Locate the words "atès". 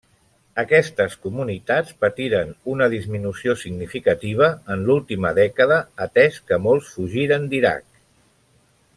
6.07-6.39